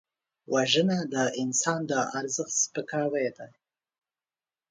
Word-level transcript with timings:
وژنه 0.53 0.97
د 1.13 1.15
انسان 1.41 1.79
د 1.91 1.93
ارزښت 2.19 2.53
سپکاوی 2.63 3.27
دی 3.37 3.51